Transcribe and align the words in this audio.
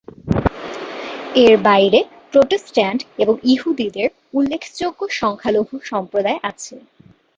এর 1.35 1.55
বাইরে 1.67 1.99
প্রোটেস্ট্যান্ট 2.31 3.01
এবং 3.17 3.35
ইহুদীদের 3.45 4.07
উল্লেখযোগ্য 4.33 5.01
সংখ্যালঘু 5.19 5.75
সম্প্রদায় 5.91 6.39
আছে। 6.49 6.75